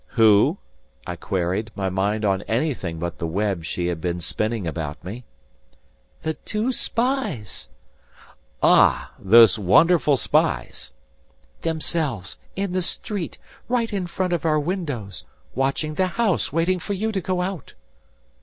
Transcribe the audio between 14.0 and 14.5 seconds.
front of